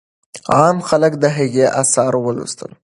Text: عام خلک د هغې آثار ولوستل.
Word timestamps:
عام 0.57 0.77
خلک 0.89 1.13
د 1.21 1.23
هغې 1.37 1.65
آثار 1.81 2.13
ولوستل. 2.19 2.71